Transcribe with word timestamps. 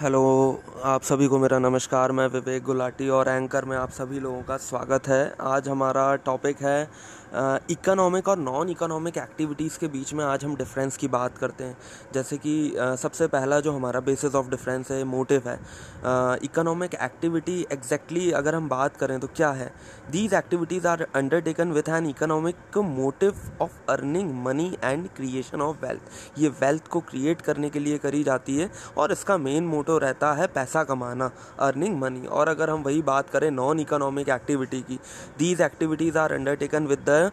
Hello, 0.00 0.60
आप 0.84 1.02
सभी 1.02 1.26
को 1.28 1.38
मेरा 1.38 1.58
नमस्कार, 1.58 2.12
मैं 2.12 2.26
विवेक 2.28 2.62
गुलाटी 2.64 3.08
और 3.08 3.28
एंकर 3.28 3.64
में 3.64 3.76
आप 3.76 3.90
सभी 3.92 4.20
लोगों 4.20 4.42
का 4.42 4.56
स्वागत 4.58 5.08
है। 5.08 5.34
आज 5.40 5.68
हमारा 5.68 6.14
टॉपिक 6.24 6.62
है 6.62 6.88
इकोनॉमिक 7.70 8.28
और 8.28 8.38
नॉन 8.38 8.68
इकोनॉमिक 8.70 9.16
एक्टिविटीज़ 9.18 9.78
के 9.78 9.86
बीच 9.88 10.12
में 10.14 10.24
आज 10.24 10.44
हम 10.44 10.54
डिफरेंस 10.56 10.96
की 10.96 11.08
बात 11.08 11.38
करते 11.38 11.64
हैं। 11.64 11.76
जैसे 12.14 12.36
कि 12.36 12.74
सबसे 12.76 13.26
पहला 13.26 13.58
जो 13.60 13.72
हमारा 13.72 14.00
बेसिस 14.00 14.34
ऑफ़ 14.34 14.50
डिफरेंस 14.50 14.90
है 14.90 15.02
मोटिव 15.04 15.48
है। 15.48 15.58
इकोनॉमिक 16.44 16.94
एक्टिविटी 16.94 17.60
एग्जैक्टली 17.72 18.30
अगर 18.32 18.54
हम 18.54 18.68
बात 18.68 18.96
करें 18.96 19.18
तो 19.20 19.28
क्या 19.36 19.50
है? 19.50 19.72
These 20.10 20.34
activities 20.34 20.86
are 20.86 21.06
undertaken 21.14 21.72
with 21.72 21.88
an 21.88 22.06
economic 22.06 22.78
motive 22.78 23.34
of 23.62 23.72
earning 23.90 24.32
money 24.44 24.70
and 24.84 25.08
creation 25.16 25.62
of 25.62 25.84
wealth 25.86 26.38
ये 26.38 26.48
वेल्थ 26.60 26.88
को 26.88 27.00
क्रिएट 27.02 27.40
करने 27.40 27.70
के 27.70 27.78
लिए 27.78 27.98
करी 27.98 28.22
जाती 28.24 28.58
है 28.58 28.70
और 28.98 29.12
इसका 29.12 29.38
मेन 29.38 29.66
मोटिव 29.66 29.82
रहता 29.90 30.32
है 30.32 30.46
पैसा 30.46 30.84
कमाना 30.84 31.30
अर्निंग 31.58 31.98
मनी 31.98 32.26
और 32.26 32.48
अगर 32.48 32.70
हम 32.70 32.82
वही 32.82 33.02
बात 33.02 33.30
करें 33.30 33.50
नॉन 33.50 33.80
इकोनॉमिक 33.80 34.28
एक्टिविटी 34.28 34.80
की 34.80 34.98
these 35.38 35.60
activities 35.60 36.18
are 36.18 36.32
undertaken 36.32 36.86
with 36.86 37.04
the 37.08 37.30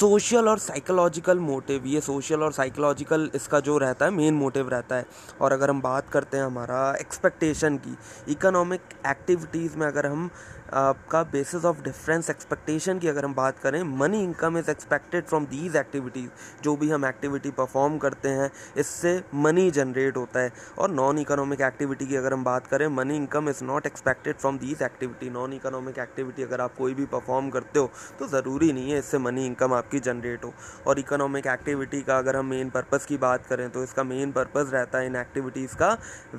social 0.00 0.48
और 0.48 0.58
साइकोलॉजिकल 0.58 1.38
मोटिव 1.38 1.86
ये 1.86 2.00
सोशल 2.00 2.42
और 2.42 2.52
साइकोलॉजिकल 2.52 3.30
इसका 3.34 3.60
जो 3.60 3.78
रहता 3.78 4.04
है 4.04 4.10
मेन 4.10 4.34
मोटिव 4.34 4.68
रहता 4.68 4.96
है। 4.96 5.06
और 5.40 5.52
अगर 5.52 5.70
हम 5.70 5.80
बात 5.82 6.08
करते 6.08 6.36
हैं 6.36 6.44
हमारा 6.44 6.96
एक्सपेक्टेशन 7.00 7.76
की 7.76 7.96
इकोनॉमिक 8.28 8.80
एक्टिविटीज़ 9.06 9.76
में 9.76 9.86
अगर 9.86 10.06
हम, 10.06 10.30
आपका 10.72 11.22
बेसिस 11.22 11.64
ऑफ़ 11.64 11.82
डिफरेंस 11.82 12.30
एक्सपेक्टेशन 12.30 12.98
की 12.98 13.08
अगर 13.08 13.24
हम 13.24 13.34
बात 13.34 13.58
करें 13.58 13.82
money 13.98 14.22
income 14.24 14.58
is 14.58 14.70
expected 14.70 15.24
from 15.24 15.46
these 15.46 15.76
activities 15.76 16.28
जो 16.64 16.76
भी 16.76 16.90
हम 16.90 17.04
एक्टिविटी 17.04 17.50
परफॉर्म 17.50 17.98
करते 17.98 18.28
हैं, 18.28 18.50
इससे 18.76 19.22
मनी 19.34 19.70
जनरेट 19.70 20.16
होता 20.16 20.40
है। 20.40 20.52
और 20.78 20.90
नॉन 20.90 21.18
इकोनॉमिक 21.18 21.60
एक्टिविटी 21.60 21.91
की 21.94 22.16
अगर 22.16 22.32
हम 22.32 22.44
बात 22.44 22.66
करें 22.66 22.86
money 22.88 23.16
income 23.16 23.48
is 23.48 23.62
not 23.64 23.86
expected 23.86 24.36
from 24.36 24.58
these 24.58 24.82
activity 24.82 25.30
non 25.30 25.52
economic 25.52 25.98
activity 25.98 26.42
अगर 26.42 26.60
आप 26.60 26.74
कोई 26.76 26.94
भी 26.94 27.06
परफॉर्म 27.06 27.50
करते 27.50 27.78
हो 27.78 27.90
तो 28.18 28.28
ज़रूरी 28.28 28.72
नहीं 28.72 28.90
है 28.92 28.98
इससे 28.98 29.18
मनी 29.18 29.46
इनकम 29.46 29.74
आपकी 29.74 30.00
जनरेट 30.00 30.44
हो। 30.44 30.52
और 30.86 30.98
इकोनॉमिक 30.98 31.46
एक्टिविटी 31.46 32.00
का 32.02 32.18
अगर 32.18 32.36
हम 32.36 32.46
मेन 32.46 32.70
पर्पज़ 32.70 33.06
की 33.06 33.16
बात 33.18 33.46
करें 33.46 33.68
तो 33.70 33.82
इसका 33.84 34.04
मेन 34.04 34.32
पर्पज़ 34.32 34.72
रहता 34.72 34.98
है 34.98 35.06
इन 35.06 35.16
एक्टिविटीज़ 35.16 35.76
का 35.76 35.92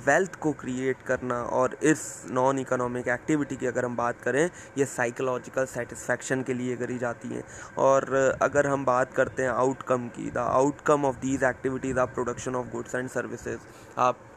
वेल्थ 0.08 0.36
को 0.38 0.52
क्रिएट 0.62 1.02
करना। 1.08 1.42
और 1.44 1.78
इस 1.84 2.06
नॉन 2.32 2.60
इकोनॉमिक 2.60 3.08
एक्टिविटी 3.10 3.56
की 3.56 3.68
अगर 3.68 3.86
हम 3.86 3.96
बात 3.96 4.22
करें, 4.22 4.50
ये 4.78 4.86
साइकोलॉजिकल 4.88 5.66
सेटिस्फैक्शन 5.68 6.44
के 6.44 6.54
लिए 6.54 6.76
करी 6.76 6.98
जाती 6.98 7.28
हैं। 7.28 7.44
और 7.80 8.12
अगर 8.42 8.68
हम 8.68 8.86
बात 8.86 9.14
करते 9.14 9.44
हैं 9.44 9.50
आउटकम 9.52 10.08
की 10.10 10.30
the 10.32 10.38
outcome 10.38 11.06
of 11.06 11.16
these 11.20 11.44
activities 11.46 12.00
are 12.00 12.06
production 12.14 12.56
of 12.56 12.68
goods 12.72 12.96
and 12.96 13.10
services 13.10 13.60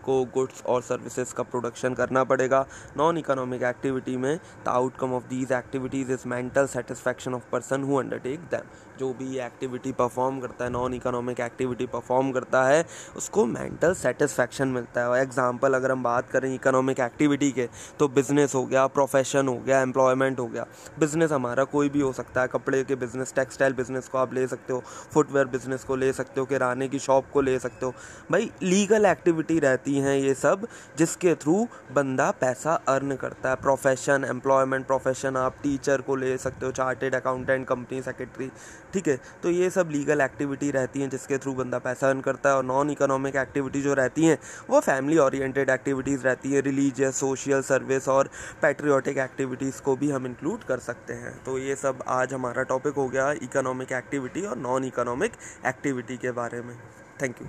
आपको 0.06 0.24
गुड्स 0.34 0.62
और 0.64 0.82
सर्विसेज़ 0.82 1.32
का 1.34 1.42
प्रोडक्शन 1.42 1.94
करना 1.94 2.22
पड़ेगा। 2.24 2.64
नॉन 2.96 3.16
इकोनॉमिक 3.18 3.62
एक्टिविटी 3.64 4.16
में 4.16 4.36
the 4.64 4.68
outcome 4.68 5.12
of 5.14 5.22
these 5.28 5.52
activities 5.52 6.12
is 6.12 6.28
mental 6.28 6.66
satisfaction 6.68 7.34
of 7.34 7.50
person 7.52 7.82
who 7.84 7.96
undertake 7.96 8.40
them 8.50 8.68
जो 8.98 9.12
भी 9.14 9.38
activity 9.40 9.92
perform 9.92 10.38
करता 10.40 10.64
है 10.64 10.70
नॉन 10.70 10.94
इकोनॉमिक 10.94 11.40
एक्टिविटी 11.40 11.86
परफॉर्म 11.86 12.30
करता 12.32 12.62
है, 12.64 12.84
उसको 13.16 13.44
मेंटल 13.46 13.94
सेटिस्फैक्शन 13.94 14.68
मिलता 14.68 15.00
है। 15.00 15.08
और 15.08 15.18
एग्जांपल 15.18 15.74
अगर 15.74 15.92
हम 15.92 16.02
बात 16.02 16.30
करें 16.30 16.54
इकोनॉमिक 16.54 17.00
एक्टिविटी 17.00 17.50
के 17.52 17.68
तो 17.98 18.08
बिज़नेस 18.10 18.54
हो 18.54 18.64
गया 18.66 18.86
प्रोफेशन 18.88 19.48
हो 19.48 19.56
गया 19.56 19.80
एम्प्लॉयमेंट 19.80 20.38
हो 20.40 20.46
गया। 20.46 20.66
बिज़नेस 20.98 21.32
हमारा 21.32 21.64
कोई 21.66 21.88
भी 21.88 22.00
हो 22.00 22.12
सकता 22.12 22.40
है, 22.40 22.48
कपड़े 22.48 22.82
के 22.84 22.94
बिज़नेस 22.96 23.34
टेक्सटाइल 23.36 23.72
बिज़नेस 23.74 24.08
को 24.08 24.18
आप 24.18 24.34
ले 24.34 24.46
सकते 24.46 24.72
हो 24.72 24.82
फुटवेयर 25.12 25.46
बिज़नेस 25.48 25.84
को 25.84 25.96
ले 25.96 26.12
सकते 26.12 26.40
हो, 26.40 26.46
किराने 26.46 26.88
की 26.88 26.98
शॉप 27.00 27.30
को 27.32 27.40
ले 27.40 27.58
सकते 27.58 27.86
हो। 27.86 27.92
भाई 28.30 28.50
लीगल 28.62 29.06
एक्टिविटी 29.06 29.58
रहती 29.58 29.95
हैं 29.98 30.16
ये 30.16 30.34
सब, 30.34 30.66
जिसके 30.98 31.34
थ्रू 31.34 31.66
बंदा 31.92 32.30
पैसा 32.30 32.75
अर्न 32.89 33.16
करता 33.16 33.50
है। 33.50 33.56
प्रोफेशन 33.56 34.25
एम्प्लॉयमेंट 34.25 34.86
प्रोफेशन 34.86 35.36
आप 35.36 35.56
टीचर 35.62 36.00
को 36.00 36.16
ले 36.16 36.36
सकते 36.39 36.66
हो 36.66 36.72
चार्टेड 36.72 37.14
अकाउंटेंट 37.14 37.66
कंपनी 37.66 38.02
सेक्रेटरी 38.02 38.51
ठीक 38.92 39.08
है? 39.08 39.18
तो 39.42 39.51
ये 39.51 39.70
सब 39.70 39.89
लीगल 39.90 40.20
एक्टिविटी 40.20 40.70
रहती 40.70 41.01
हैं 41.01 41.08
जिसके 41.11 41.39
थ्रू 41.39 41.52
बंदा 41.55 41.79
पैसा 41.79 42.08
अर्न 42.08 42.20
करता 42.20 42.51
है। 42.51 42.57
और 42.57 42.64
नॉन 42.64 42.90
इकोनॉमिक 42.90 43.36
एक्टिविटी 43.36 43.83
जो 43.83 43.95
रहती 43.95 44.24
हैं, 44.24 44.39
वो 44.70 44.80
फैमिली 44.80 45.18
ओरिएंटेड 45.18 45.70
एक्टिविटीज़ 45.70 46.24
रहती 46.24 46.52
हैं। 46.52 46.63
रिलीजियस 46.63 47.17
सोशल 47.17 47.63
सर्विस 47.63 48.08
और 48.08 48.30
पैट्रियोटिक 48.63 49.18
एक्टिविटीज़ 49.18 49.83
को 49.83 49.96
भी 49.96 50.11
हम 50.11 50.27
इंक्लूड 50.27 50.64
कर 50.64 50.78
सकते 50.78 51.14
हैं। 51.14 51.45
तो 51.45 51.58
ये 51.58 51.77
सब 51.77 52.02
आज 52.08 52.34
हमारा 52.34 52.63
टॉपिक 52.63 52.95
हो 52.95 53.08
गया 53.08 53.30
इकोनॉमिक 53.33 53.92
एक्टिविटी 53.92 54.46
और 54.46 54.57
नॉन 54.58 54.84
इकोनॉमिक 54.84 55.33
एक्टिविटी 55.67 56.17
के 56.17 56.30
बारे 56.33 56.61
में। 56.61 56.77
Thank 57.23 57.42
you 57.42 57.48